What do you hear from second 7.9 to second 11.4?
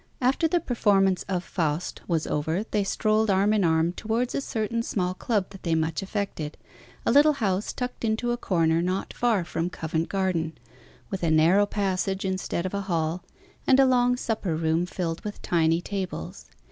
into a corner not far from Covent Garden, with a